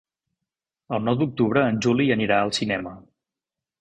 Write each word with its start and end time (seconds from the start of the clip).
El 0.97 1.03
nou 1.09 1.19
d'octubre 1.19 1.63
en 1.73 1.77
Juli 1.87 2.09
anirà 2.17 2.41
al 2.47 2.55
cinema. 2.61 2.95